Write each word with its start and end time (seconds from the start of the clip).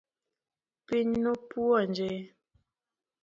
Piny 0.85 1.11
nopuonje 1.23 2.09